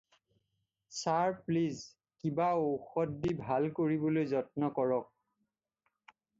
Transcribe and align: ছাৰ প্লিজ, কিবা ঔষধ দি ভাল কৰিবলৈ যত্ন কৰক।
ছাৰ 0.99 1.33
প্লিজ, 1.49 1.83
কিবা 2.23 2.49
ঔষধ 2.63 3.13
দি 3.27 3.37
ভাল 3.45 3.71
কৰিবলৈ 3.81 4.29
যত্ন 4.35 4.75
কৰক। 4.81 5.09